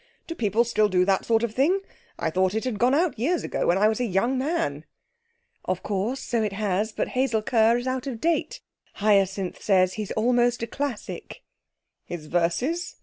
[0.25, 1.81] Do people still do that sort of thing?
[2.17, 4.83] I thought it had gone out years ago when I was a young man.'
[5.65, 6.91] 'Of course, so it has.
[6.91, 8.61] But Hazel Kerr is out of date.
[8.93, 11.43] Hyacinth says he's almost a classic.'
[12.05, 12.95] 'His verses?'